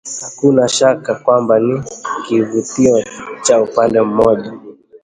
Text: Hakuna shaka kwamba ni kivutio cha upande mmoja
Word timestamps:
Hakuna 0.23 0.67
shaka 0.67 1.15
kwamba 1.15 1.59
ni 1.59 1.81
kivutio 2.27 3.03
cha 3.43 3.61
upande 3.61 4.01
mmoja 4.01 4.53